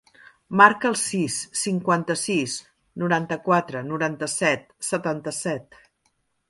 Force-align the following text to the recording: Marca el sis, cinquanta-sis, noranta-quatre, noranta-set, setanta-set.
Marca 0.61 0.89
el 0.91 0.95
sis, 1.01 1.35
cinquanta-sis, 1.63 2.57
noranta-quatre, 3.05 3.87
noranta-set, 3.93 4.69
setanta-set. 4.93 5.83